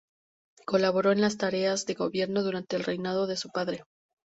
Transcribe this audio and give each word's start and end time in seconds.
Colaboró 0.65 1.11
en 1.11 1.21
las 1.21 1.37
tareas 1.37 1.85
de 1.85 1.93
gobierno 1.93 2.41
durante 2.41 2.75
el 2.75 2.83
reinado 2.83 3.27
de 3.27 3.37
su 3.37 3.49
padre. 3.49 3.83